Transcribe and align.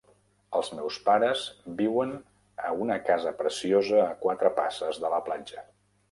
Els 0.59 0.69
meus 0.77 0.95
pares 1.09 1.41
viuen 1.81 2.15
a 2.69 2.71
una 2.85 2.97
casa 3.09 3.33
preciosa 3.41 3.99
a 4.05 4.09
quatre 4.23 4.51
passes 4.61 4.99
de 5.05 5.13
la 5.17 5.21
platja. 5.29 5.67